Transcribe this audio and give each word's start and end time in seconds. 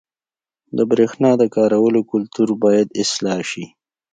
•د 0.77 0.79
برېښنا 0.91 1.31
د 1.41 1.43
کارولو 1.55 1.99
کلتور 2.11 2.49
باید 2.63 2.87
اصلاح 3.03 3.39
شي. 3.51 3.65